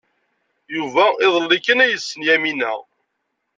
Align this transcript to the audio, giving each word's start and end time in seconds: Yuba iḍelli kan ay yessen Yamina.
Yuba 0.75 1.05
iḍelli 1.25 1.59
kan 1.65 1.83
ay 1.83 1.89
yessen 1.91 2.21
Yamina. 2.27 2.73